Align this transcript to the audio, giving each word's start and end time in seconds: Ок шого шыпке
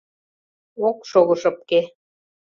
Ок 0.87 0.97
шого 1.09 1.35
шыпке 1.41 1.81